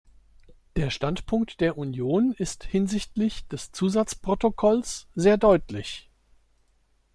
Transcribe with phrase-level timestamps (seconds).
[0.77, 6.09] Der Standpunkt der Union ist hinsichtlich des Zusatzprotokolls sehr deutlich.